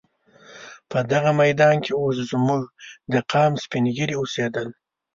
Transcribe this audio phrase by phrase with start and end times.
[0.91, 2.61] په دغه میدان کې اوس زموږ
[3.13, 4.67] د قام سپین ږیري اوسېدل.